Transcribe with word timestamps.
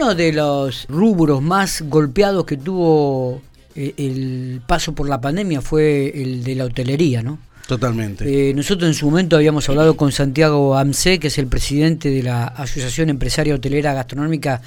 uno 0.00 0.14
de 0.14 0.32
los 0.32 0.86
rubros 0.88 1.42
más 1.42 1.82
golpeados 1.82 2.46
que 2.46 2.56
tuvo 2.56 3.42
eh, 3.76 3.92
el 3.98 4.62
paso 4.66 4.94
por 4.94 5.06
la 5.06 5.20
pandemia 5.20 5.60
fue 5.60 6.10
el 6.14 6.42
de 6.42 6.54
la 6.54 6.64
hotelería, 6.64 7.22
¿no? 7.22 7.38
Totalmente. 7.68 8.24
Eh, 8.48 8.54
nosotros 8.54 8.88
en 8.88 8.94
su 8.94 9.04
momento 9.04 9.36
habíamos 9.36 9.68
hablado 9.68 9.98
con 9.98 10.10
Santiago 10.10 10.78
Amce, 10.78 11.18
que 11.18 11.26
es 11.26 11.36
el 11.36 11.48
presidente 11.48 12.08
de 12.08 12.22
la 12.22 12.46
Asociación 12.46 13.10
Empresaria 13.10 13.54
Hotelera 13.54 13.92
Gastronómica 13.92 14.62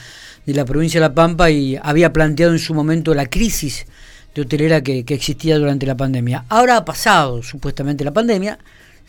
de 0.45 0.53
la 0.53 0.65
provincia 0.65 0.99
de 0.99 1.07
La 1.07 1.15
Pampa, 1.15 1.49
y 1.49 1.79
había 1.81 2.13
planteado 2.13 2.53
en 2.53 2.59
su 2.59 2.75
momento 2.75 3.15
la 3.15 3.25
crisis 3.25 3.87
de 4.35 4.43
hotelera 4.43 4.83
que, 4.83 5.03
existía 5.07 5.57
durante 5.57 5.87
la 5.87 5.97
pandemia. 5.97 6.45
Ahora 6.47 6.77
ha 6.77 6.85
pasado 6.85 7.41
supuestamente 7.41 8.03
la 8.03 8.13
pandemia, 8.13 8.59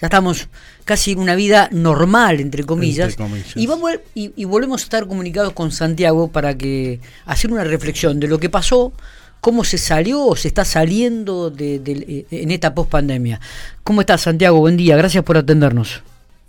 ya 0.01 0.07
estamos 0.07 0.49
casi 0.85 1.13
en 1.13 1.19
una 1.19 1.35
vida 1.35 1.69
normal, 1.71 2.41
entre 2.41 2.65
comillas, 2.65 3.17
Y, 3.55 3.67
vamos, 3.67 3.93
y, 4.15 4.45
volvemos 4.45 4.83
a 4.83 4.85
estar 4.85 5.07
comunicados 5.07 5.53
con 5.53 5.71
Santiago 5.71 6.29
para 6.29 6.57
que 6.57 7.01
hacer 7.27 7.53
una 7.53 7.65
reflexión 7.65 8.19
de 8.21 8.29
lo 8.29 8.39
que 8.39 8.51
pasó, 8.51 8.93
cómo 9.41 9.63
se 9.63 9.79
salió 9.79 10.27
o 10.27 10.37
se 10.37 10.49
está 10.49 10.65
saliendo 10.65 11.51
de, 11.51 11.81
eh, 11.87 12.27
en 12.31 12.51
esta 12.51 12.75
pospandemia. 12.75 13.41
¿Cómo 13.83 14.01
estás, 14.01 14.23
Santiago? 14.23 14.59
Buen 14.59 14.77
día, 14.77 14.97
gracias 14.97 15.23
por 15.23 15.37
atendernos. 15.37 16.03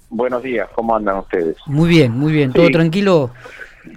Buenos 0.09 0.41
días, 0.43 0.67
¿cómo 0.73 0.95
andan 0.95 1.17
ustedes? 1.17 1.57
Muy 1.65 1.89
bien, 1.89 2.11
muy 2.11 2.31
bien, 2.33 2.51
todo 2.51 2.69
tranquilo. 2.69 3.31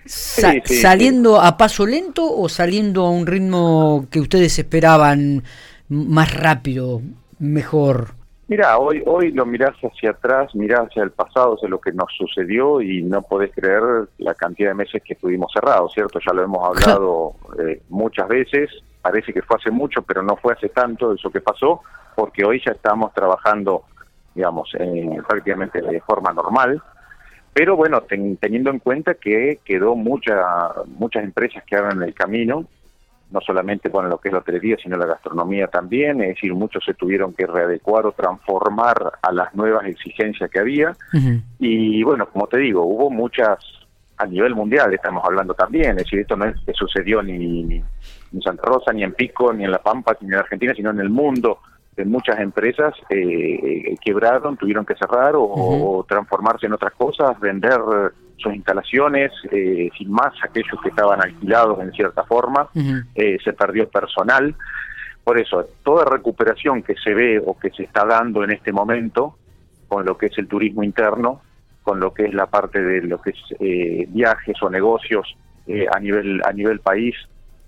¿Saliendo 0.05 1.41
a 1.41 1.57
paso 1.57 1.87
lento 1.87 2.31
o 2.31 2.49
saliendo 2.49 3.07
a 3.07 3.11
un 3.11 3.27
ritmo 3.27 4.07
que 4.11 4.21
ustedes 4.21 4.59
esperaban 4.59 5.43
más 5.89 6.35
rápido, 6.35 7.01
mejor? 7.39 8.18
Mira, 8.49 8.79
hoy 8.79 9.03
hoy 9.05 9.31
lo 9.33 9.45
mirás 9.45 9.77
hacia 9.83 10.13
atrás, 10.13 10.55
mirás 10.55 10.87
hacia 10.87 11.03
el 11.03 11.11
pasado, 11.11 11.55
hacia 11.55 11.69
lo 11.69 11.79
que 11.81 11.93
nos 11.93 12.11
sucedió 12.17 12.81
y 12.81 13.03
no 13.03 13.21
podés 13.21 13.53
creer 13.55 14.09
la 14.17 14.33
cantidad 14.33 14.71
de 14.71 14.75
meses 14.75 15.03
que 15.03 15.13
estuvimos 15.13 15.53
cerrados, 15.53 15.93
¿cierto? 15.93 16.19
Ya 16.27 16.33
lo 16.33 16.45
hemos 16.45 16.67
hablado 16.83 17.35
eh, 17.59 17.83
muchas 17.91 18.27
veces, 18.27 18.71
parece 19.03 19.35
que 19.35 19.43
fue 19.43 19.59
hace 19.59 19.71
mucho, 19.71 20.01
pero 20.01 20.23
no 20.23 20.37
fue 20.37 20.55
hace 20.55 20.71
tanto 20.71 21.13
eso 21.13 21.31
que 21.31 21.43
pasó, 21.43 21.83
porque 22.17 22.43
hoy 22.43 22.63
ya 22.65 22.73
estamos 22.73 23.13
trabajando, 23.13 23.83
digamos, 24.35 24.71
prácticamente 25.29 25.83
de 25.83 26.01
forma 26.01 26.33
normal, 26.33 26.83
pero 27.53 27.77
bueno, 27.77 28.03
teniendo 28.41 28.71
en 28.71 28.79
cuenta 28.79 29.15
que 29.15 29.59
quedó 29.63 29.95
mucha, 29.95 30.71
muchas 30.87 31.23
empresas 31.23 31.65
que 31.65 31.77
en 31.77 32.03
el 32.03 32.15
camino, 32.15 32.65
no 33.31 33.41
solamente 33.41 33.91
con 33.91 34.09
lo 34.09 34.19
que 34.19 34.29
es 34.29 34.33
la 34.33 34.41
hotelería, 34.41 34.77
sino 34.83 34.97
la 34.97 35.07
gastronomía 35.07 35.67
también, 35.69 36.21
es 36.23 36.29
decir, 36.29 36.55
muchos 36.55 36.85
se 36.85 36.95
tuvieron 36.95 37.35
que 37.35 37.47
readecuar 37.47 38.07
o 38.07 38.13
transformar 38.13 39.13
a 39.21 39.33
las 39.33 39.55
nuevas 39.55 39.85
exigencias 39.87 40.51
que 40.51 40.59
había. 40.59 40.97
Y 41.59 42.03
bueno, 42.03 42.27
como 42.31 42.47
te 42.47 42.59
digo, 42.59 42.85
hubo 42.85 43.11
muchas 43.11 43.59
a 44.17 44.27
nivel 44.27 44.55
mundial, 44.55 44.93
estamos 44.93 45.25
hablando 45.25 45.55
también, 45.55 45.91
es 45.91 46.05
decir, 46.05 46.21
esto 46.21 46.37
no 46.37 46.47
es 46.47 46.57
que 46.67 46.73
sucedió 46.73 47.23
ni, 47.23 47.63
ni 47.63 47.85
en 48.33 48.43
Santa 48.43 48.63
Rosa, 48.65 48.93
ni 48.93 49.05
en 49.05 49.13
Pico, 49.13 49.53
ni 49.53 49.65
en 49.65 49.71
La 49.71 49.79
Pampa, 49.79 50.17
ni 50.21 50.29
en 50.29 50.35
Argentina, 50.35 50.75
sino 50.75 50.91
en 50.91 51.01
el 51.01 51.11
mundo 51.11 51.59
muchas 52.05 52.39
empresas 52.41 52.95
eh, 53.11 53.97
quebraron, 54.05 54.57
tuvieron 54.57 54.85
que 54.85 54.95
cerrar 54.95 55.35
o, 55.37 56.05
transformarse 56.09 56.67
en 56.67 56.73
otras 56.73 56.93
cosas, 56.95 57.39
vender 57.41 57.81
sus 58.39 58.55
instalaciones, 58.55 59.33
eh, 59.51 59.91
sin 59.99 60.11
más 60.11 60.33
aquellos 60.43 60.81
que 60.83 60.89
estaban 60.89 61.21
alquilados 61.21 61.81
en 61.81 61.93
cierta 61.93 62.25
forma, 62.25 62.69
eh, 63.15 63.39
se 63.43 63.53
perdió 63.53 63.89
personal. 63.89 64.55
Por 65.25 65.39
eso, 65.39 65.67
toda 65.85 66.05
recuperación 66.05 66.83
que 66.83 66.95
se 66.95 67.13
ve 67.13 67.43
o 67.45 67.59
que 67.59 67.71
se 67.71 67.83
está 67.83 68.07
dando 68.07 68.43
en 68.45 68.53
este 68.53 68.73
momento, 68.73 69.37
con 69.89 70.07
lo 70.07 70.17
que 70.17 70.27
es 70.27 70.39
el 70.39 70.49
turismo 70.49 70.83
interno, 70.83 71.43
con 71.83 72.01
lo 72.01 72.15
que 72.15 72.25
es 72.25 72.35
la 72.35 72.47
parte 72.47 72.83
de 72.83 73.03
lo 73.03 73.21
que 73.21 73.31
es 73.31 73.37
eh, 73.61 74.07
viajes 74.09 74.57
o 74.63 74.71
negocios 74.71 75.37
a 75.93 76.01
nivel 76.01 76.41
a 76.47 76.53
nivel 76.55 76.81
país, 76.81 77.15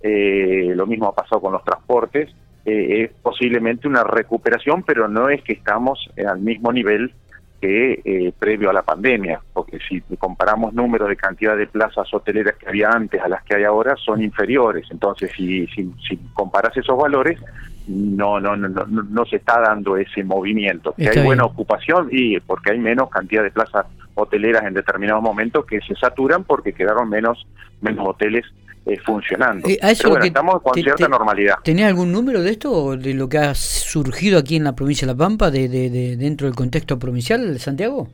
lo 0.02 0.86
mismo 0.86 1.08
ha 1.08 1.14
pasado 1.14 1.42
con 1.42 1.52
los 1.52 1.62
transportes, 1.62 2.30
eh, 2.64 3.04
es 3.04 3.10
posiblemente 3.22 3.88
una 3.88 4.04
recuperación, 4.04 4.82
pero 4.82 5.08
no 5.08 5.28
es 5.28 5.42
que 5.42 5.54
estamos 5.54 6.10
al 6.26 6.40
mismo 6.40 6.72
nivel 6.72 7.12
que 7.60 8.00
eh, 8.04 8.32
previo 8.38 8.70
a 8.70 8.72
la 8.72 8.82
pandemia, 8.82 9.40
porque 9.52 9.78
si 9.86 10.00
comparamos 10.18 10.72
números 10.72 11.08
de 11.08 11.16
cantidad 11.16 11.56
de 11.56 11.66
plazas 11.66 12.12
hoteleras 12.12 12.56
que 12.56 12.68
había 12.68 12.88
antes 12.88 13.20
a 13.20 13.28
las 13.28 13.44
que 13.44 13.56
hay 13.56 13.64
ahora, 13.64 13.94
son 13.96 14.22
inferiores. 14.22 14.86
Entonces, 14.90 15.30
si, 15.36 15.66
si, 15.68 15.92
si 16.08 16.16
comparas 16.32 16.76
esos 16.76 16.96
valores, 16.96 17.38
no, 17.86 18.40
no, 18.40 18.56
no, 18.56 18.68
no, 18.68 18.86
no 18.86 19.24
se 19.26 19.36
está 19.36 19.60
dando 19.60 19.96
ese 19.96 20.24
movimiento. 20.24 20.94
Que 20.96 21.10
hay 21.10 21.22
buena 21.22 21.44
ocupación 21.44 22.08
y 22.10 22.40
porque 22.40 22.72
hay 22.72 22.78
menos 22.78 23.10
cantidad 23.10 23.42
de 23.42 23.50
plazas 23.50 23.86
hoteleras 24.14 24.64
en 24.64 24.74
determinados 24.74 25.22
momentos 25.22 25.66
que 25.66 25.80
se 25.80 25.94
saturan 25.96 26.44
porque 26.44 26.72
quedaron 26.72 27.08
menos, 27.08 27.46
menos 27.80 28.06
hoteles 28.08 28.46
eh, 28.86 28.98
funcionando. 29.04 29.68
Eh, 29.68 29.78
Pero 29.80 30.10
bueno, 30.10 30.24
estamos 30.24 30.62
con 30.62 30.74
cierta 30.74 31.08
normalidad. 31.08 31.56
¿Tenés 31.62 31.86
algún 31.86 32.12
número 32.12 32.42
de 32.42 32.50
esto, 32.50 32.96
de 32.96 33.14
lo 33.14 33.28
que 33.28 33.38
ha 33.38 33.54
surgido 33.54 34.38
aquí 34.38 34.56
en 34.56 34.64
la 34.64 34.74
provincia 34.74 35.06
de 35.06 35.12
La 35.12 35.18
Pampa, 35.18 35.50
de, 35.50 35.68
de, 35.68 36.16
dentro 36.16 36.46
del 36.46 36.56
contexto 36.56 36.98
provincial 36.98 37.52
de 37.52 37.58
Santiago? 37.58 38.08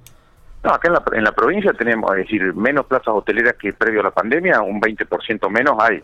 No, 0.64 0.70
acá 0.72 0.88
en 0.88 0.94
la, 0.94 1.02
en 1.12 1.24
la 1.24 1.32
provincia 1.32 1.72
tenemos, 1.72 2.10
es 2.12 2.24
decir, 2.24 2.54
menos 2.54 2.86
plazas 2.86 3.08
hoteleras 3.08 3.54
que 3.54 3.72
previo 3.72 4.00
a 4.00 4.04
la 4.04 4.10
pandemia, 4.10 4.60
un 4.60 4.80
20% 4.80 5.48
menos 5.50 5.76
hay. 5.78 6.02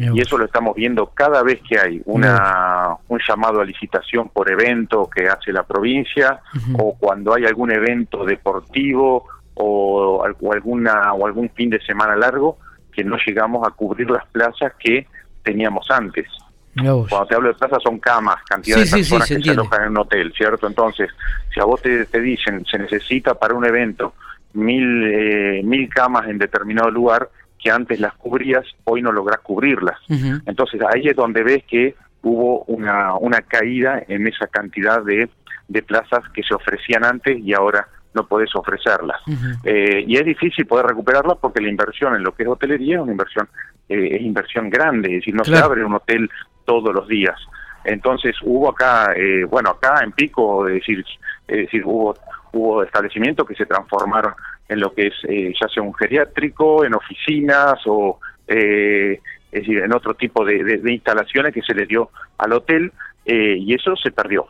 Y 0.00 0.20
eso 0.20 0.38
lo 0.38 0.44
estamos 0.44 0.76
viendo 0.76 1.06
cada 1.06 1.42
vez 1.42 1.60
que 1.68 1.76
hay 1.76 2.00
una, 2.04 2.96
un 3.08 3.20
llamado 3.26 3.60
a 3.60 3.64
licitación 3.64 4.28
por 4.28 4.48
evento 4.48 5.10
que 5.10 5.26
hace 5.26 5.52
la 5.52 5.64
provincia 5.64 6.40
o 6.78 6.94
cuando 6.96 7.34
hay 7.34 7.46
algún 7.46 7.72
evento 7.72 8.24
deportivo 8.24 9.26
o, 9.54 10.22
o, 10.40 10.52
alguna, 10.52 11.12
o 11.14 11.26
algún 11.26 11.50
fin 11.50 11.68
de 11.68 11.80
semana 11.80 12.14
largo 12.14 12.58
que 12.98 13.04
no 13.04 13.16
llegamos 13.24 13.64
a 13.64 13.70
cubrir 13.70 14.10
las 14.10 14.26
plazas 14.26 14.72
que 14.76 15.06
teníamos 15.44 15.88
antes. 15.88 16.26
Cuando 16.74 17.26
te 17.26 17.36
hablo 17.36 17.48
de 17.50 17.54
plazas 17.54 17.80
son 17.80 18.00
camas, 18.00 18.42
cantidad 18.42 18.76
de 18.76 18.90
personas 18.90 19.28
que 19.28 19.40
se 19.40 19.50
alojan 19.50 19.82
en 19.84 19.90
un 19.90 19.98
hotel, 19.98 20.32
¿cierto? 20.36 20.66
Entonces, 20.66 21.08
si 21.54 21.60
a 21.60 21.64
vos 21.64 21.80
te, 21.80 22.06
te 22.06 22.20
dicen 22.20 22.66
se 22.66 22.76
necesita 22.76 23.34
para 23.34 23.54
un 23.54 23.64
evento 23.64 24.14
mil, 24.54 25.04
eh, 25.06 25.62
mil 25.62 25.88
camas 25.88 26.26
en 26.26 26.38
determinado 26.38 26.90
lugar, 26.90 27.30
que 27.56 27.70
antes 27.70 28.00
las 28.00 28.14
cubrías, 28.14 28.64
hoy 28.82 29.00
no 29.00 29.12
lográs 29.12 29.38
cubrirlas. 29.42 29.98
Entonces 30.08 30.80
ahí 30.92 31.06
es 31.06 31.14
donde 31.14 31.44
ves 31.44 31.62
que 31.68 31.94
hubo 32.22 32.64
una, 32.64 33.14
una 33.14 33.42
caída 33.42 34.02
en 34.08 34.26
esa 34.26 34.48
cantidad 34.48 35.04
de, 35.04 35.28
de 35.68 35.82
plazas 35.82 36.28
que 36.34 36.42
se 36.42 36.52
ofrecían 36.52 37.04
antes 37.04 37.38
y 37.38 37.54
ahora 37.54 37.86
no 38.14 38.26
podés 38.26 38.54
ofrecerlas. 38.54 39.20
Eh, 39.64 40.04
y 40.06 40.16
es 40.16 40.24
difícil 40.24 40.66
poder 40.66 40.86
recuperarlas 40.86 41.38
porque 41.40 41.60
la 41.60 41.68
inversión 41.68 42.14
en 42.14 42.22
lo 42.22 42.34
que 42.34 42.42
es 42.42 42.48
hotelería 42.48 42.96
es 42.96 43.02
una 43.02 43.12
inversión, 43.12 43.48
eh, 43.88 44.16
es 44.16 44.22
inversión 44.22 44.70
grande, 44.70 45.08
es 45.08 45.14
decir, 45.16 45.34
no 45.34 45.44
se 45.44 45.56
abre 45.56 45.84
un 45.84 45.94
hotel 45.94 46.30
todos 46.64 46.94
los 46.94 47.06
días. 47.08 47.36
Entonces 47.84 48.34
hubo 48.42 48.70
acá, 48.70 49.12
eh, 49.16 49.44
bueno, 49.44 49.70
acá 49.70 50.02
en 50.02 50.12
Pico, 50.12 50.66
es 50.66 50.74
decir, 50.74 51.04
es 51.46 51.56
decir 51.58 51.82
hubo, 51.84 52.14
hubo 52.52 52.82
establecimientos 52.82 53.46
que 53.46 53.54
se 53.54 53.66
transformaron 53.66 54.34
en 54.68 54.80
lo 54.80 54.92
que 54.92 55.06
es 55.06 55.14
ya 55.58 55.68
sea 55.68 55.82
un 55.82 55.94
geriátrico, 55.94 56.84
en 56.84 56.94
oficinas 56.94 57.78
o 57.86 58.18
es 58.46 59.20
decir, 59.50 59.78
en 59.78 59.94
otro 59.94 60.14
tipo 60.14 60.44
de, 60.44 60.62
de, 60.62 60.92
instalaciones 60.92 61.54
que 61.54 61.62
se 61.62 61.74
le 61.74 61.86
dio 61.86 62.10
al 62.36 62.52
hotel 62.52 62.92
y 63.24 63.74
eso 63.74 63.96
se 63.96 64.10
perdió. 64.10 64.46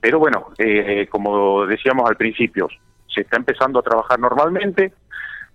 Pero 0.00 0.18
bueno, 0.18 0.48
como 1.10 1.66
decíamos 1.66 2.08
al 2.08 2.16
principio, 2.16 2.68
se 3.12 3.22
está 3.22 3.36
empezando 3.36 3.78
a 3.78 3.82
trabajar 3.82 4.18
normalmente, 4.18 4.92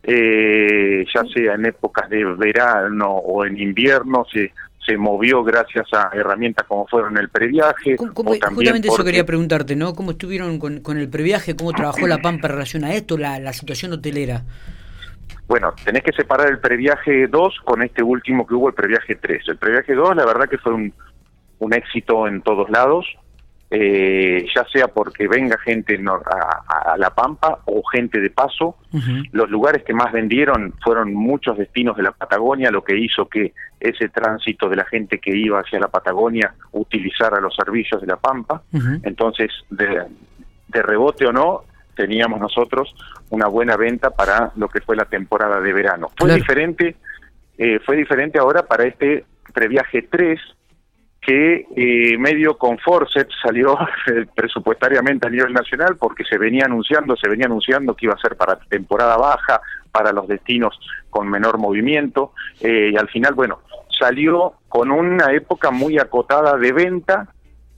eh, 0.03 1.05
ya 1.13 1.23
sea 1.33 1.53
en 1.53 1.65
épocas 1.65 2.09
de 2.09 2.23
verano 2.23 3.09
o 3.09 3.45
en 3.45 3.59
invierno, 3.59 4.25
se, 4.31 4.51
se 4.85 4.97
movió 4.97 5.43
gracias 5.43 5.87
a 5.93 6.09
herramientas 6.13 6.67
como 6.67 6.87
fueron 6.87 7.17
el 7.17 7.29
previaje. 7.29 7.95
justamente 7.97 8.87
eso 8.87 9.03
quería 9.03 9.25
preguntarte, 9.25 9.75
¿no? 9.75 9.93
¿Cómo 9.93 10.11
estuvieron 10.11 10.59
con, 10.59 10.97
el 10.97 11.09
previaje? 11.09 11.55
¿Cómo 11.55 11.71
trabajó 11.71 12.07
la 12.07 12.19
PAMPA 12.19 12.47
en 12.47 12.53
relación 12.53 12.83
a 12.83 12.93
esto, 12.93 13.17
la, 13.17 13.39
la 13.39 13.53
situación 13.53 13.93
hotelera? 13.93 14.43
Bueno, 15.47 15.73
tenés 15.83 16.03
que 16.03 16.13
separar 16.13 16.49
el 16.49 16.59
previaje 16.59 17.27
2 17.27 17.59
con 17.63 17.81
este 17.83 18.01
último 18.01 18.45
que 18.47 18.55
hubo, 18.55 18.69
el 18.69 18.73
previaje 18.73 19.15
3. 19.15 19.49
El 19.49 19.57
previaje 19.57 19.93
2, 19.93 20.15
la 20.15 20.25
verdad 20.25 20.49
que 20.49 20.57
fue 20.57 20.73
un, 20.73 20.93
un 21.59 21.73
éxito 21.73 22.27
en 22.27 22.41
todos 22.41 22.69
lados 22.69 23.05
eh, 23.75 24.45
ya 24.53 24.63
sea 24.71 24.87
porque 24.87 25.27
venga 25.27 25.57
gente 25.57 25.99
a, 26.05 26.95
La 26.95 27.09
Pampa 27.09 27.61
o 27.65 27.81
gente 27.83 28.19
de 28.19 28.29
paso. 28.29 28.77
Los 29.31 29.49
lugares 29.49 29.83
que 29.83 29.95
más 29.95 30.11
vendieron 30.11 30.75
fueron 30.83 31.15
muchos 31.15 31.57
destinos 31.57 31.97
de 31.97 32.03
la 32.03 32.11
Patagonia, 32.11 32.69
lo 32.69 32.83
que 32.83 32.95
hizo 32.95 33.27
que 33.27 33.53
ese 33.79 34.09
tránsito 34.09 34.69
de 34.69 34.75
la 34.75 34.85
gente 34.85 35.17
que 35.17 35.35
iba 35.35 35.59
hacia 35.59 35.79
la 35.79 35.87
Patagonia 35.87 36.53
utilizara 36.73 37.41
los 37.41 37.55
servicios 37.55 37.99
de 37.99 38.05
La 38.05 38.17
Pampa. 38.17 38.61
Entonces, 39.01 39.49
de, 39.71 40.05
rebote 40.69 41.25
o 41.25 41.31
no, 41.33 41.63
teníamos 41.95 42.39
nosotros 42.39 42.93
una 43.31 43.47
buena 43.47 43.75
venta 43.75 44.11
para 44.11 44.51
lo 44.55 44.69
que 44.69 44.81
fue 44.81 44.95
la 44.95 45.05
temporada 45.05 45.59
de 45.59 45.73
verano. 45.73 46.11
Fue 46.15 46.35
diferente, 46.35 46.95
eh, 47.57 47.79
fue 47.83 47.95
diferente 47.95 48.37
ahora 48.37 48.67
para 48.67 48.83
este 48.83 49.25
previaje 49.51 50.03
3, 50.03 50.39
que 51.25 51.65
eh, 51.75 52.17
medio 52.17 52.57
con 52.57 52.77
forceps 52.79 53.33
salió 53.41 53.77
presupuestariamente 54.35 55.27
a 55.27 55.29
nivel 55.29 55.53
nacional 55.53 55.95
porque 55.97 56.25
se 56.25 56.37
venía 56.37 56.65
anunciando, 56.65 57.15
se 57.15 57.29
venía 57.29 57.45
anunciando 57.45 57.95
que 57.95 58.07
iba 58.07 58.13
a 58.13 58.19
ser 58.19 58.35
para 58.35 58.57
temporada 58.59 59.17
baja, 59.17 59.61
para 59.91 60.11
los 60.11 60.27
destinos 60.27 60.77
con 61.09 61.29
menor 61.29 61.59
movimiento, 61.59 62.33
eh, 62.59 62.91
y 62.93 62.97
al 62.97 63.07
final, 63.09 63.35
bueno, 63.35 63.59
salió 63.97 64.53
con 64.67 64.91
una 64.91 65.31
época 65.31 65.71
muy 65.71 65.99
acotada 65.99 66.57
de 66.57 66.73
venta 66.73 67.27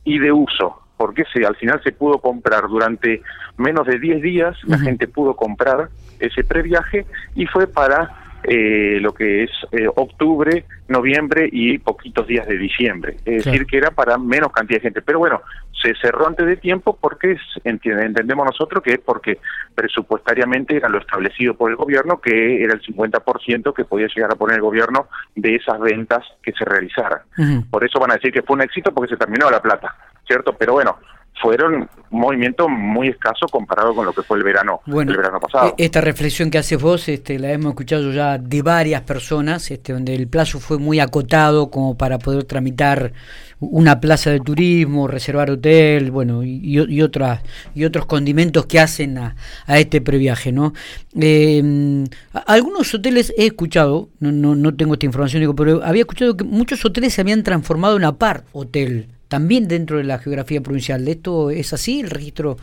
y 0.04 0.18
de 0.20 0.32
uso, 0.32 0.82
porque 0.98 1.26
se, 1.34 1.46
al 1.46 1.56
final 1.58 1.82
se 1.84 1.92
pudo 1.92 2.20
comprar 2.20 2.68
durante 2.68 3.22
menos 3.58 3.86
de 3.86 4.00
10 4.00 4.22
días, 4.22 4.58
la 4.64 4.80
gente 4.80 5.08
pudo 5.08 5.36
comprar 5.36 5.90
ese 6.20 6.44
previaje 6.44 7.06
y 7.36 7.46
fue 7.48 7.68
para 7.68 8.25
eh, 8.48 9.00
lo 9.02 9.14
que 9.14 9.44
es 9.44 9.52
eh, 9.72 9.88
octubre, 9.88 10.66
noviembre 10.88 11.50
y 11.52 11.78
poquitos 11.80 12.28
días 12.28 12.48
de 12.48 12.58
diciembre. 12.58 13.18
Es 13.26 13.46
decir, 13.46 13.66
que 13.66 13.78
era 13.78 13.92
para 13.92 14.18
menos 14.18 14.52
cantidad 14.52 14.78
de 14.80 14.84
gente. 14.84 15.02
Pero 15.02 15.20
bueno, 15.20 15.42
se 15.82 15.94
cerró 15.96 16.28
antes 16.28 16.46
de 16.46 16.58
tiempo 16.58 16.98
porque 17.00 17.34
es, 17.34 17.42
entendemos 17.64 18.46
nosotros 18.46 18.84
que 18.84 18.94
es 18.94 19.00
porque 19.00 19.40
presupuestariamente 19.74 20.78
era 20.78 20.90
lo 20.90 21.00
establecido 21.00 21.56
por 21.56 21.72
el 21.72 21.76
gobierno, 21.76 22.22
que 22.22 22.64
era 22.64 22.74
el 22.74 22.82
50% 22.82 23.74
que 23.74 23.86
podía 23.86 24.08
llegar 24.08 24.32
a 24.32 24.36
poner 24.36 24.58
el 24.58 24.62
gobierno 24.62 25.08
de 25.36 25.56
esas 25.56 25.80
ventas 25.80 26.24
que 26.42 26.52
se 26.54 26.66
realizaran. 26.66 27.22
Por 27.70 27.84
eso 27.84 28.00
van 28.00 28.12
a 28.12 28.16
decir 28.16 28.32
que 28.32 28.44
fue 28.44 28.56
un 28.56 28.62
éxito 28.62 28.94
porque 28.94 29.14
se 29.14 29.18
terminó 29.18 29.50
la 29.50 29.62
plata, 29.62 29.96
¿cierto? 30.28 30.56
Pero 30.58 30.74
bueno, 30.74 30.98
fueron 31.42 31.90
un 32.12 32.20
movimiento 32.20 32.70
muy 32.70 33.10
escaso 33.10 33.48
comparado 33.52 33.94
con 33.94 34.06
lo 34.06 34.14
que 34.14 34.24
fue 34.24 34.38
el 34.38 34.44
verano, 34.44 34.82
bueno, 34.86 35.12
el 35.12 35.18
verano 35.18 35.40
pasado. 35.40 35.76
E-, 35.78 35.86
esta 35.86 36.02
reflexión 36.02 36.50
que 36.50 36.58
haces 36.58 36.82
vos 36.82 37.08
este, 37.10 37.40
la 37.40 37.52
hemos 37.52 37.72
escuchado 37.72 38.12
ya 38.12 38.38
de 38.38 38.62
varias 38.62 39.02
personas, 39.02 39.70
este, 39.72 39.94
donde 39.94 40.16
el 40.16 40.28
plazo 40.28 40.60
fue 40.60 40.78
muy 40.78 41.00
acotado 41.00 41.70
como 41.70 41.98
para 41.98 42.20
poder 42.20 42.46
tramitar 42.46 43.14
una 43.60 44.00
plaza 44.00 44.32
de 44.32 44.40
turismo, 44.40 45.08
reservar 45.08 45.50
hotel, 45.50 46.12
bueno, 46.12 46.44
y, 46.44 46.60
y, 46.64 47.02
otras, 47.02 47.42
y 47.74 47.86
otros 47.86 48.06
condimentos 48.06 48.66
que 48.66 48.80
hacen 48.80 49.18
a, 49.18 49.36
este 49.68 50.02
previaje, 50.02 50.52
¿no? 50.52 50.74
Eh, 51.20 52.06
algunos 52.46 52.94
hoteles 52.94 53.34
he 53.38 53.48
escuchado, 53.48 54.10
no, 54.20 54.32
no, 54.32 54.56
no 54.56 54.76
tengo 54.76 54.94
esta 54.94 55.06
información, 55.06 55.56
pero 55.56 55.84
había 55.84 56.02
escuchado 56.02 56.36
que 56.36 56.44
muchos 56.44 56.84
hoteles 56.86 57.14
se 57.14 57.22
habían 57.22 57.44
transformado 57.44 57.98
en 57.98 58.04
apart 58.04 58.46
hotel 58.52 59.08
también 59.36 59.68
dentro 59.68 59.98
de 59.98 60.06
la 60.06 60.18
geografía 60.18 60.62
provincial. 60.62 61.06
¿Esto 61.10 61.50
es 61.50 61.74
así, 61.74 62.00
el 62.00 62.10
registro 62.10 62.56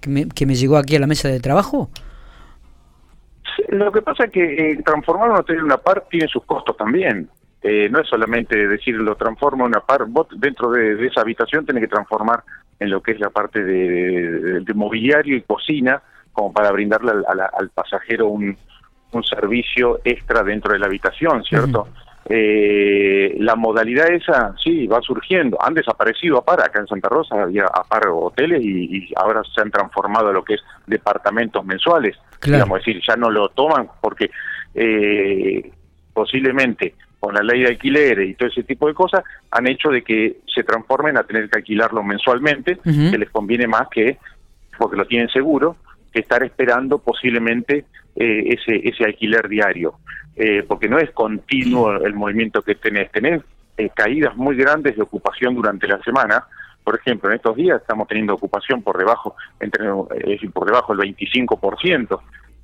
que 0.00 0.08
me, 0.08 0.28
que 0.28 0.46
me 0.46 0.54
llegó 0.54 0.76
aquí 0.76 0.94
a 0.94 1.00
la 1.00 1.08
mesa 1.08 1.26
de 1.26 1.40
trabajo? 1.40 1.90
lo 3.70 3.90
que 3.90 4.00
pasa 4.00 4.26
es 4.26 4.30
que 4.30 4.44
eh, 4.44 4.82
transformar 4.84 5.30
un 5.30 5.38
hotel 5.38 5.56
en 5.56 5.64
una 5.64 5.78
par 5.78 6.04
tiene 6.08 6.28
sus 6.28 6.44
costos 6.44 6.76
también. 6.76 7.28
Eh, 7.62 7.88
no 7.90 8.00
es 8.00 8.08
solamente 8.08 8.68
decir 8.68 8.94
lo 8.94 9.16
transformo 9.16 9.64
en 9.64 9.72
una 9.72 9.80
par, 9.80 10.04
vos 10.06 10.28
dentro 10.36 10.70
de, 10.70 11.04
esa 11.04 11.22
habitación 11.22 11.66
tenés 11.66 11.82
que 11.82 11.88
transformar 11.88 12.44
en 12.78 12.90
lo 12.90 13.02
que 13.02 13.10
es 13.10 13.20
la 13.20 13.30
parte 13.30 13.64
de, 13.64 14.64
mobiliario 14.74 15.36
y 15.36 15.42
cocina, 15.42 16.00
como 16.32 16.52
para 16.52 16.70
brindarle 16.70 17.10
al, 17.10 17.70
pasajero 17.70 18.28
un, 18.28 18.56
un 19.10 19.24
servicio 19.24 20.00
extra 20.04 20.44
dentro 20.44 20.72
de 20.74 20.78
la 20.78 20.86
habitación, 20.86 21.42
¿cierto? 21.42 21.88
Eh, 22.32 23.34
la 23.40 23.56
modalidad 23.56 24.08
esa, 24.12 24.54
sí, 24.62 24.86
va 24.86 25.00
surgiendo. 25.02 25.58
Han 25.60 25.74
desaparecido 25.74 26.38
a 26.38 26.44
par, 26.44 26.60
acá 26.60 26.78
en 26.78 26.86
Santa 26.86 27.08
Rosa 27.08 27.42
había 27.42 27.64
a 27.64 27.82
par 27.82 28.06
hoteles 28.06 28.62
y, 28.62 29.12
ahora 29.16 29.42
se 29.52 29.60
han 29.60 29.72
transformado 29.72 30.28
a 30.28 30.32
lo 30.32 30.44
que 30.44 30.54
es 30.54 30.60
departamentos 30.86 31.64
mensuales. 31.64 32.16
Digamos, 32.40 32.78
decir, 32.78 33.02
ya 33.04 33.16
no 33.16 33.30
lo 33.30 33.48
toman 33.48 33.88
porque 34.00 34.30
eh, 34.76 35.72
posiblemente 36.12 36.94
con 37.18 37.34
la 37.34 37.42
ley 37.42 37.62
de 37.62 37.70
alquileres 37.70 38.30
y 38.30 38.34
todo 38.34 38.48
ese 38.48 38.62
tipo 38.62 38.86
de 38.86 38.94
cosas 38.94 39.24
han 39.50 39.66
hecho 39.66 39.90
de 39.90 40.02
que 40.02 40.38
se 40.46 40.62
transformen 40.62 41.16
a 41.16 41.24
tener 41.24 41.50
que 41.50 41.58
alquilarlo 41.58 42.04
mensualmente, 42.04 42.78
que 42.84 43.18
les 43.18 43.30
conviene 43.30 43.66
más 43.66 43.88
que, 43.90 44.18
porque 44.78 44.96
lo 44.96 45.04
tienen 45.04 45.28
seguro, 45.30 45.76
que 46.12 46.20
estar 46.20 46.42
esperando 46.42 46.98
posiblemente 46.98 47.84
eh, 48.16 48.44
ese, 48.46 48.88
ese 48.88 49.04
alquiler 49.04 49.48
diario. 49.48 49.94
Eh, 50.36 50.64
porque 50.66 50.88
no 50.88 50.98
es 50.98 51.10
continuo 51.10 51.92
el 51.92 52.14
movimiento 52.14 52.62
que 52.62 52.74
tenés, 52.74 53.10
tenés 53.10 53.42
eh, 53.76 53.90
caídas 53.94 54.36
muy 54.36 54.56
grandes 54.56 54.96
de 54.96 55.02
ocupación 55.02 55.54
durante 55.54 55.86
la 55.86 56.00
semana. 56.02 56.44
Por 56.82 56.96
ejemplo, 56.96 57.28
en 57.28 57.36
estos 57.36 57.56
días 57.56 57.80
estamos 57.80 58.08
teniendo 58.08 58.34
ocupación 58.34 58.82
por 58.82 58.96
debajo, 58.96 59.36
entre, 59.58 59.86
es 60.18 60.26
decir, 60.26 60.50
por 60.50 60.66
debajo 60.66 60.94
del 60.94 61.14
25%. 61.14 62.20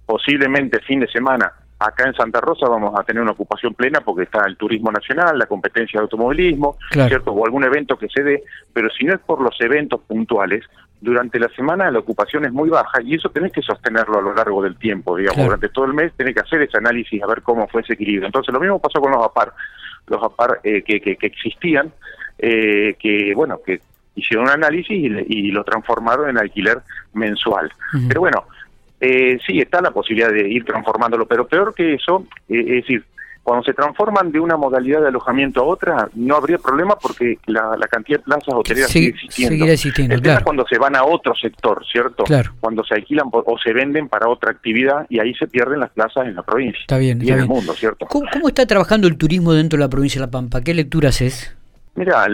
Posiblemente 0.06 0.80
fin 0.80 1.00
de 1.00 1.08
semana 1.08 1.52
acá 1.78 2.06
en 2.06 2.14
Santa 2.14 2.40
Rosa 2.40 2.68
vamos 2.68 2.98
a 2.98 3.04
tener 3.04 3.22
una 3.22 3.32
ocupación 3.32 3.74
plena 3.74 4.00
porque 4.00 4.24
está 4.24 4.44
el 4.46 4.56
turismo 4.56 4.90
nacional, 4.90 5.38
la 5.38 5.46
competencia 5.46 6.00
de 6.00 6.04
automovilismo, 6.04 6.76
¿cierto? 6.90 7.32
O 7.32 7.44
algún 7.44 7.64
evento 7.64 7.98
que 7.98 8.08
se 8.08 8.22
dé, 8.22 8.42
pero 8.72 8.88
si 8.90 9.04
no 9.04 9.14
es 9.14 9.20
por 9.20 9.42
los 9.42 9.54
eventos 9.60 10.00
puntuales, 10.02 10.64
durante 11.00 11.38
la 11.38 11.48
semana 11.48 11.90
la 11.90 11.98
ocupación 11.98 12.44
es 12.44 12.52
muy 12.52 12.68
baja 12.68 13.02
y 13.02 13.14
eso 13.14 13.28
tenés 13.30 13.52
que 13.52 13.62
sostenerlo 13.62 14.18
a 14.18 14.22
lo 14.22 14.34
largo 14.34 14.62
del 14.62 14.76
tiempo, 14.76 15.16
digamos, 15.16 15.44
durante 15.44 15.68
todo 15.68 15.84
el 15.84 15.94
mes 15.94 16.12
tenés 16.16 16.34
que 16.34 16.40
hacer 16.40 16.62
ese 16.62 16.78
análisis 16.78 17.22
a 17.22 17.26
ver 17.26 17.42
cómo 17.42 17.68
fue 17.68 17.82
ese 17.82 17.94
equilibrio. 17.94 18.26
Entonces 18.26 18.52
lo 18.52 18.60
mismo 18.60 18.78
pasó 18.78 19.00
con 19.00 19.12
los 19.12 19.24
APAR, 19.24 19.52
los 20.06 20.22
APAR 20.22 20.60
eh, 20.64 20.82
que, 20.82 21.00
que, 21.00 21.16
existían, 21.20 21.92
eh, 22.38 22.96
que 22.98 23.34
bueno, 23.34 23.60
que 23.64 23.80
hicieron 24.16 24.46
un 24.46 24.52
análisis 24.52 24.96
y, 25.28 25.50
lo 25.50 25.62
transformaron 25.62 26.30
en 26.30 26.38
alquiler 26.38 26.78
mensual. 27.12 27.70
Pero 28.08 28.20
bueno, 28.20 28.44
eh, 29.00 29.38
sí 29.46 29.60
está 29.60 29.80
la 29.80 29.90
posibilidad 29.90 30.32
de 30.32 30.48
ir 30.48 30.64
transformándolo, 30.64 31.26
pero 31.26 31.46
peor 31.46 31.74
que 31.74 31.94
eso, 31.94 32.26
eh, 32.48 32.60
es 32.60 32.82
decir, 32.82 33.04
cuando 33.46 33.62
se 33.62 33.74
transforman 33.74 34.32
de 34.32 34.40
una 34.40 34.56
modalidad 34.56 35.02
de 35.02 35.06
alojamiento 35.06 35.60
a 35.60 35.66
otra, 35.66 36.08
no 36.16 36.34
habría 36.34 36.58
problema 36.58 36.96
porque 37.00 37.38
la, 37.46 37.78
cantidad 37.88 38.18
de 38.18 38.24
plazas 38.24 38.52
hoteleras 38.52 38.90
sigue 38.90 39.10
existiendo. 39.10 39.66
existiendo 39.66 40.20
claro. 40.20 40.42
cuando 40.42 40.66
se 40.66 40.76
van 40.78 40.96
a 40.96 41.04
otro 41.04 41.32
sector, 41.40 41.86
¿cierto? 41.86 42.24
Claro. 42.24 42.50
Cuando 42.58 42.82
se 42.82 42.94
alquilan 42.94 43.28
o 43.30 43.56
se 43.56 43.72
venden 43.72 44.08
para 44.08 44.28
otra 44.28 44.50
actividad 44.50 45.06
y 45.08 45.20
ahí 45.20 45.32
se 45.34 45.46
pierden 45.46 45.78
las 45.78 45.90
plazas 45.90 46.26
en 46.26 46.34
la 46.34 46.42
provincia. 46.42 46.80
Está 46.80 46.98
bien, 46.98 47.22
y 47.22 47.30
en 47.30 47.38
el 47.38 47.46
mundo, 47.46 47.72
¿cierto? 47.74 48.06
¿Cómo, 48.06 48.48
está 48.48 48.66
trabajando 48.66 49.06
el 49.06 49.16
turismo 49.16 49.52
dentro 49.52 49.76
de 49.76 49.84
la 49.84 49.88
provincia 49.88 50.20
de 50.20 50.26
La 50.26 50.30
Pampa? 50.32 50.62
¿Qué 50.62 50.74
lecturas 50.74 51.20
es? 51.20 51.56
Mira, 51.94 52.26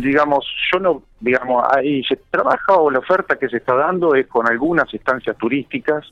digamos, 0.00 0.46
yo 0.72 0.78
no, 0.78 1.02
digamos, 1.18 1.66
ahí 1.76 2.04
se 2.04 2.20
trabaja 2.30 2.74
o 2.76 2.88
la 2.88 3.00
oferta 3.00 3.34
que 3.34 3.48
se 3.48 3.56
está 3.56 3.74
dando 3.74 4.14
es 4.14 4.28
con 4.28 4.48
algunas 4.48 4.94
estancias 4.94 5.36
turísticas 5.38 6.06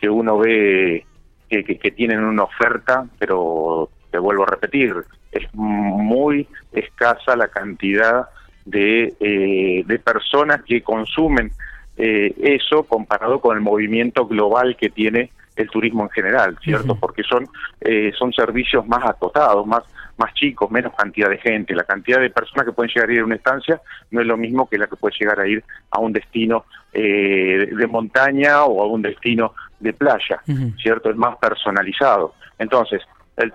que 0.00 0.08
uno 0.08 0.38
ve 0.38 1.04
que, 1.50 1.90
tienen 1.90 2.20
una 2.20 2.44
oferta, 2.44 3.06
pero 3.18 3.90
te 4.10 4.18
vuelvo 4.18 4.44
a 4.44 4.46
repetir, 4.46 4.94
es 5.32 5.42
muy 5.52 6.48
escasa 6.72 7.36
la 7.36 7.48
cantidad 7.48 8.28
de, 8.64 9.14
eh, 9.20 9.82
de 9.84 9.98
personas 9.98 10.62
que 10.62 10.82
consumen 10.82 11.50
eh, 11.96 12.32
eso 12.38 12.84
comparado 12.84 13.40
con 13.40 13.56
el 13.56 13.62
movimiento 13.62 14.26
global 14.26 14.76
que 14.76 14.90
tiene 14.90 15.30
el 15.56 15.68
turismo 15.68 16.04
en 16.04 16.10
general, 16.10 16.56
¿cierto? 16.62 16.94
Porque 16.94 17.22
son 17.22 17.46
eh, 17.80 18.12
son 18.16 18.32
servicios 18.32 18.86
más 18.86 19.04
acotados, 19.04 19.66
más 19.66 19.82
más 20.16 20.32
chicos, 20.34 20.70
menos 20.70 20.94
cantidad 20.94 21.28
de 21.28 21.38
gente. 21.38 21.74
La 21.74 21.84
cantidad 21.84 22.20
de 22.20 22.30
personas 22.30 22.66
que 22.66 22.72
pueden 22.72 22.92
llegar 22.94 23.10
a 23.10 23.12
ir 23.12 23.20
a 23.20 23.24
una 23.24 23.36
estancia 23.36 23.80
no 24.10 24.20
es 24.20 24.26
lo 24.26 24.36
mismo 24.36 24.68
que 24.68 24.78
la 24.78 24.86
que 24.86 24.96
puede 24.96 25.16
llegar 25.18 25.40
a 25.40 25.48
ir 25.48 25.64
a 25.90 25.98
un 25.98 26.12
destino 26.12 26.64
de 26.92 27.88
montaña 27.88 28.64
o 28.64 28.82
a 28.82 28.86
un 28.86 29.00
destino 29.00 29.54
de 29.80 29.92
playa, 29.92 30.40
¿cierto? 30.80 31.10
Es 31.10 31.16
más 31.16 31.36
personalizado. 31.38 32.34
Entonces, 32.58 33.02
el, 33.36 33.52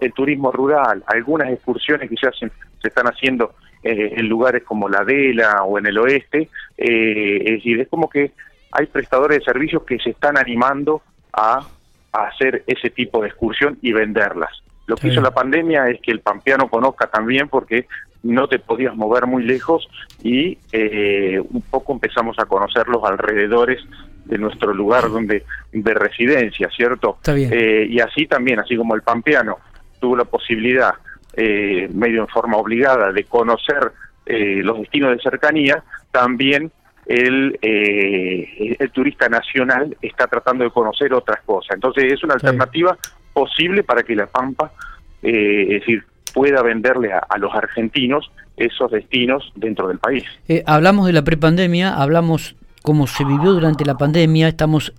el, 0.00 0.12
turismo 0.12 0.50
rural, 0.50 1.02
algunas 1.06 1.50
excursiones 1.50 2.10
que 2.10 2.16
se 2.16 2.26
hacen, 2.26 2.52
se 2.80 2.88
están 2.88 3.06
haciendo 3.06 3.54
eh, 3.82 4.14
en 4.16 4.28
lugares 4.28 4.64
como 4.64 4.88
la 4.88 5.04
Dela 5.04 5.62
o 5.64 5.78
en 5.78 5.86
el 5.86 5.98
oeste, 5.98 6.48
eh, 6.76 7.42
es 7.44 7.52
decir, 7.56 7.80
es 7.80 7.88
como 7.88 8.08
que 8.08 8.32
hay 8.72 8.86
prestadores 8.86 9.38
de 9.38 9.44
servicios 9.44 9.84
que 9.84 9.98
se 9.98 10.10
están 10.10 10.38
animando 10.38 11.02
a, 11.32 11.66
hacer 12.12 12.62
ese 12.66 12.90
tipo 12.90 13.22
de 13.22 13.28
excursión 13.28 13.78
y 13.80 13.92
venderlas. 13.92 14.50
Lo 14.86 14.96
que 14.96 15.08
hizo 15.08 15.22
la 15.22 15.30
pandemia 15.30 15.88
es 15.88 15.98
que 16.02 16.10
el 16.10 16.20
pampeano 16.20 16.68
conozca 16.68 17.06
también 17.06 17.48
porque 17.48 17.86
no 18.22 18.48
te 18.48 18.58
podías 18.58 18.94
mover 18.94 19.26
muy 19.26 19.44
lejos 19.44 19.88
y 20.22 20.58
eh, 20.72 21.40
un 21.40 21.62
poco 21.62 21.94
empezamos 21.94 22.38
a 22.38 22.44
conocer 22.44 22.86
los 22.88 23.02
alrededores 23.02 23.82
de 24.24 24.38
nuestro 24.38 24.72
lugar 24.72 25.10
donde 25.10 25.44
de 25.72 25.94
residencia, 25.94 26.68
¿cierto? 26.74 27.18
Eh, 27.26 27.86
y 27.88 28.00
así 28.00 28.26
también, 28.26 28.60
así 28.60 28.76
como 28.76 28.94
el 28.94 29.02
pampeano 29.02 29.58
tuvo 30.00 30.16
la 30.16 30.24
posibilidad, 30.24 30.92
eh, 31.34 31.88
medio 31.92 32.22
en 32.22 32.28
forma 32.28 32.56
obligada, 32.56 33.12
de 33.12 33.24
conocer 33.24 33.92
los 34.24 34.78
destinos 34.78 35.16
de 35.16 35.22
cercanía, 35.22 35.82
también 36.12 36.70
el, 37.06 37.58
el 37.60 38.90
turista 38.92 39.28
nacional 39.28 39.96
está 40.00 40.28
tratando 40.28 40.62
de 40.62 40.70
conocer 40.70 41.12
otras 41.12 41.42
cosas. 41.42 41.74
Entonces 41.74 42.12
es 42.12 42.22
una 42.22 42.34
alternativa 42.34 42.96
posible 43.32 43.82
para 43.82 44.04
que 44.04 44.14
la 44.14 44.26
Pampa, 44.26 44.70
es 45.20 45.80
decir, 45.80 46.04
pueda 46.32 46.62
venderle 46.62 47.12
a, 47.12 47.38
los 47.38 47.54
argentinos 47.54 48.30
esos 48.56 48.90
destinos 48.90 49.52
dentro 49.54 49.88
del 49.88 49.98
país. 49.98 50.24
Eh, 50.48 50.62
hablamos 50.66 51.06
de 51.06 51.12
la 51.12 51.22
prepandemia, 51.22 51.94
hablamos 51.94 52.56
cómo 52.82 53.06
se 53.06 53.24
vivió 53.24 53.52
durante 53.52 53.84
la 53.84 53.96
pandemia, 53.96 54.48
estamos 54.48 54.92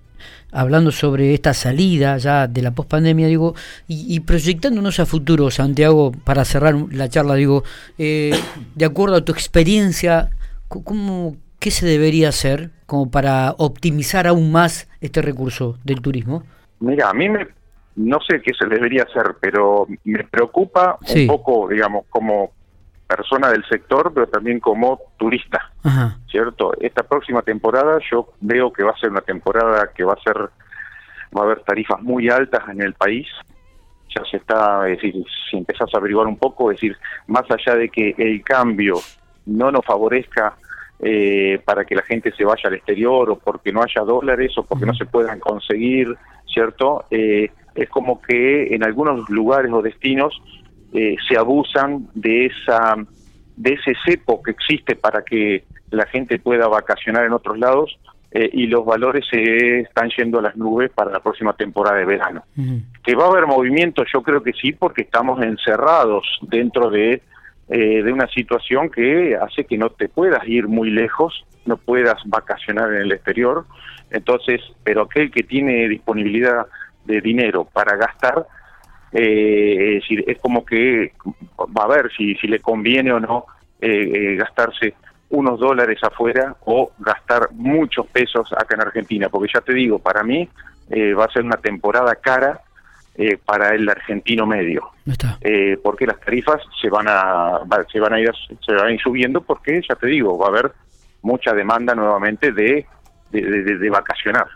hablando 0.51 0.91
sobre 0.91 1.33
esta 1.33 1.53
salida 1.53 2.17
ya 2.17 2.47
de 2.47 2.61
la 2.61 2.71
pospandemia, 2.71 3.27
digo, 3.27 3.55
y, 3.87 4.19
proyectándonos 4.21 4.99
a 4.99 5.05
futuro, 5.05 5.49
Santiago, 5.51 6.11
para 6.23 6.45
cerrar 6.45 6.75
la 6.91 7.09
charla, 7.09 7.35
digo, 7.35 7.63
eh, 7.97 8.31
de 8.75 8.85
acuerdo 8.85 9.15
a 9.15 9.25
tu 9.25 9.31
experiencia, 9.31 10.29
¿cómo, 10.67 11.35
¿qué 11.59 11.71
se 11.71 11.85
debería 11.85 12.29
hacer 12.29 12.69
como 12.85 13.09
para 13.09 13.55
optimizar 13.57 14.27
aún 14.27 14.51
más 14.51 14.89
este 15.01 15.21
recurso 15.21 15.77
del 15.83 16.01
turismo? 16.01 16.43
Mira, 16.79 17.09
a 17.09 17.13
mí 17.13 17.29
me, 17.29 17.47
no 17.95 18.19
sé 18.27 18.41
qué 18.41 18.53
se 18.57 18.67
debería 18.67 19.03
hacer, 19.03 19.35
pero 19.39 19.87
me 20.03 20.23
preocupa 20.23 20.97
un 21.15 21.27
poco, 21.27 21.67
digamos, 21.69 22.05
como 22.09 22.51
persona 23.15 23.50
del 23.50 23.63
sector, 23.65 24.12
pero 24.12 24.27
también 24.27 24.60
como 24.60 25.00
turista, 25.17 25.72
¿cierto? 26.27 26.74
Esta 26.79 27.03
próxima 27.03 27.43
temporada 27.43 28.00
yo 28.10 28.29
veo 28.41 28.74
que 28.74 28.84
va 28.84 28.91
a 28.91 28.98
ser 28.98 29.12
una 29.12 29.22
temporada 29.22 29.91
que 29.96 30.03
va 30.03 30.13
a 30.13 30.24
ser, 30.24 30.36
va 30.36 31.41
a 31.41 31.43
haber 31.43 31.60
tarifas 31.60 32.01
muy 32.01 32.29
altas 32.29 32.63
en 32.70 32.82
el 32.82 32.96
país, 32.96 33.27
ya 34.15 34.24
se 34.25 34.38
está, 34.38 34.89
es 34.89 34.98
decir, 34.98 35.24
si 35.50 35.58
empezás 35.58 35.93
a 35.93 35.98
averiguar 36.00 36.25
un 36.25 36.38
poco, 36.38 36.72
es 36.72 36.77
decir, 36.77 36.98
más 37.27 37.43
allá 37.51 37.77
de 37.77 37.89
que 37.89 38.15
el 38.17 38.43
cambio 38.43 38.96
no 39.46 39.72
nos 39.72 39.86
favorezca 39.86 40.55
eh, 41.00 41.62
para 41.63 41.86
que 41.86 41.93
la 41.93 42.01
gente 42.01 42.32
se 42.32 42.46
vaya 42.46 42.63
al 42.65 42.74
exterior 42.74 43.29
o 43.29 43.38
porque 43.38 43.72
no 43.72 43.84
haya 43.84 44.01
dólares 44.01 44.58
o 44.58 44.63
porque 44.63 44.88
no 44.88 44.96
se 44.96 45.05
puedan 45.05 45.39
conseguir, 45.39 46.15
¿cierto? 46.51 47.05
Eh, 47.12 47.51
es 47.75 47.89
como 47.89 48.20
que 48.22 48.74
en 48.74 48.84
algunos 48.84 49.29
lugares 49.29 49.72
o 49.72 49.84
destinos 49.84 50.41
eh, 50.93 51.15
se 51.27 51.38
abusan 51.38 52.07
de 52.13 52.45
esa 52.45 52.95
de 53.55 53.73
ese 53.73 53.93
cepo 54.05 54.41
que 54.41 54.51
existe 54.51 54.95
para 54.95 55.23
que 55.23 55.63
la 55.91 56.05
gente 56.07 56.39
pueda 56.39 56.67
vacacionar 56.67 57.25
en 57.25 57.33
otros 57.33 57.59
lados 57.59 58.00
eh, 58.31 58.50
y 58.51 58.65
los 58.65 58.83
valores 58.83 59.25
se 59.29 59.81
están 59.81 60.09
yendo 60.17 60.39
a 60.39 60.41
las 60.41 60.55
nubes 60.55 60.89
para 60.89 61.12
la 61.12 61.19
próxima 61.19 61.53
temporada 61.53 61.97
de 61.97 62.05
verano. 62.05 62.43
Que 63.03 63.13
va 63.13 63.25
a 63.25 63.27
haber 63.27 63.45
movimiento, 63.45 64.03
yo 64.12 64.23
creo 64.23 64.41
que 64.41 64.53
sí, 64.53 64.71
porque 64.71 65.03
estamos 65.03 65.39
encerrados 65.43 66.25
dentro 66.41 66.89
de, 66.89 67.21
eh, 67.69 68.03
de 68.03 68.12
una 68.12 68.27
situación 68.27 68.89
que 68.89 69.35
hace 69.35 69.65
que 69.65 69.77
no 69.77 69.91
te 69.91 70.09
puedas 70.09 70.47
ir 70.47 70.67
muy 70.67 70.89
lejos, 70.89 71.45
no 71.65 71.77
puedas 71.77 72.17
vacacionar 72.25 72.91
en 72.93 73.01
el 73.01 73.12
exterior. 73.12 73.65
Entonces, 74.09 74.62
pero 74.83 75.03
aquel 75.03 75.29
que 75.29 75.43
tiene 75.43 75.88
disponibilidad 75.88 76.65
de 77.05 77.21
dinero 77.21 77.67
para 77.71 77.95
gastar, 77.97 78.47
eh, 79.13 79.96
es 79.96 80.01
decir, 80.01 80.24
es 80.27 80.39
como 80.39 80.65
que 80.65 81.13
va 81.60 81.84
a 81.84 81.88
ver 81.88 82.12
si, 82.17 82.36
si 82.36 82.48
le 82.48 82.60
conviene 82.60 83.12
o 83.13 83.20
no 83.20 83.46
eh, 83.79 84.12
eh, 84.13 84.36
gastarse 84.36 84.93
unos 85.29 85.60
dólares 85.60 86.00
afuera 86.03 86.55
o 86.65 86.91
gastar 87.00 87.50
muchos 87.51 88.08
pesos 88.08 88.51
acá 88.53 88.75
en 88.75 88.82
Argentina, 88.82 89.29
porque 89.29 89.51
ya 89.53 89.62
te 89.62 89.74
digo, 89.74 90.00
para 90.00 90.24
mí 90.24 90.48
eh, 90.89 91.13
va 91.13 91.25
a 91.25 91.32
ser 91.32 91.43
una 91.43 91.58
temporada 91.58 92.15
cara 92.15 92.62
para 93.46 93.75
el 93.75 93.88
argentino 93.88 94.48
medio, 94.48 94.89
porque 95.84 96.08
las 96.08 96.20
tarifas 96.20 96.63
se 96.82 96.89
van 96.89 97.05
a 97.08 97.60
se 97.91 98.00
van 98.00 98.13
a 98.13 98.20
ir 98.20 98.32
se 98.65 98.74
van 98.74 98.88
a 98.88 98.91
ir 98.91 99.00
subiendo 99.00 99.41
porque 99.41 99.79
ya 99.88 99.93
te 99.93 100.08
digo 100.08 100.36
va 100.36 100.48
a 100.48 100.50
haber 100.50 100.72
mucha 101.22 101.53
demanda 101.53 101.93
nuevamente 101.93 102.51
de 102.51 102.88
de, 103.41 103.89
vacacionar. 103.89 104.47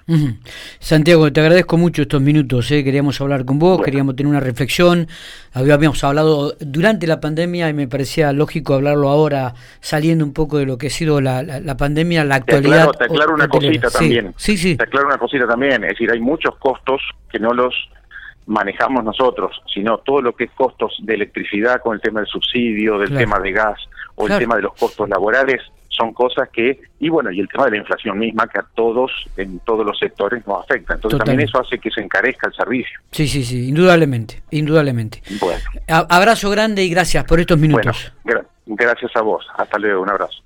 Santiago, 0.79 1.31
te 1.31 1.41
agradezco 1.41 1.77
mucho 1.77 2.03
estos 2.03 2.21
minutos. 2.21 2.69
¿eh? 2.71 2.83
Queríamos 2.83 3.19
hablar 3.21 3.45
con 3.45 3.59
vos, 3.59 3.81
queríamos 3.81 4.15
tener 4.15 4.29
una 4.29 4.39
reflexión. 4.39 5.07
Habíamos 5.53 6.03
hablado 6.03 6.55
durante 6.59 7.07
la 7.07 7.19
pandemia 7.19 7.69
y 7.69 7.73
me 7.73 7.87
parecía 7.87 8.31
lógico 8.31 8.75
hablarlo 8.75 9.09
ahora, 9.09 9.55
saliendo 9.79 10.23
un 10.23 10.33
poco 10.33 10.57
de 10.57 10.65
lo 10.65 10.77
que 10.77 10.87
ha 10.87 10.91
sido 10.91 11.19
la, 11.21 11.41
la, 11.43 11.77
pandemia, 11.77 12.23
la 12.23 12.35
actualidad. 12.35 12.91
Te 12.91 13.05
aclaro, 13.05 13.33
una 13.33 13.47
cosita 13.47 13.89
también. 13.89 14.33
Sí, 14.37 14.57
sí. 14.57 14.75
Te 14.75 14.83
aclaro 14.83 15.07
una 15.07 15.17
cosita 15.17 15.47
también. 15.47 15.83
Es 15.83 15.91
decir, 15.91 16.11
hay 16.11 16.19
muchos 16.19 16.55
costos 16.57 17.01
que 17.31 17.39
no 17.39 17.53
los 17.53 17.73
manejamos 18.45 19.03
nosotros, 19.03 19.61
sino 19.73 19.97
todo 19.99 20.21
lo 20.21 20.35
que 20.35 20.45
es 20.45 20.51
costos 20.51 20.95
de 21.01 21.15
electricidad 21.15 21.81
con 21.81 21.95
el 21.95 22.01
tema 22.01 22.21
del 22.21 22.29
subsidio, 22.29 22.97
del 22.97 23.15
tema 23.15 23.39
de 23.39 23.51
gas 23.51 23.77
o 24.15 24.27
el 24.27 24.37
tema 24.39 24.55
de 24.55 24.61
los 24.63 24.73
costos 24.73 25.07
laborales, 25.09 25.61
son 25.97 26.13
cosas 26.13 26.49
que, 26.49 26.79
y 26.99 27.09
bueno, 27.09 27.31
y 27.31 27.39
el 27.39 27.47
tema 27.47 27.65
de 27.65 27.71
la 27.71 27.77
inflación 27.77 28.19
misma 28.19 28.47
que 28.47 28.59
a 28.59 28.65
todos, 28.75 29.11
en 29.35 29.59
todos 29.59 29.85
los 29.85 29.97
sectores 29.97 30.45
nos 30.47 30.63
afecta. 30.63 30.93
Entonces 30.93 31.17
también 31.17 31.41
eso 31.41 31.59
hace 31.59 31.79
que 31.79 31.89
se 31.89 32.01
encarezca 32.01 32.47
el 32.47 32.53
servicio. 32.53 32.99
Sí, 33.11 33.27
sí, 33.27 33.43
sí, 33.43 33.69
indudablemente, 33.69 34.43
indudablemente. 34.51 35.21
Bueno. 35.39 35.59
abrazo 35.87 36.49
grande 36.49 36.83
y 36.83 36.89
gracias 36.89 37.23
por 37.25 37.39
estos 37.39 37.57
minutos. 37.57 38.13
Bueno, 38.23 38.41
gracias 38.65 39.11
a 39.15 39.21
vos. 39.21 39.45
Hasta 39.57 39.79
luego, 39.79 40.01
un 40.01 40.09
abrazo. 40.09 40.43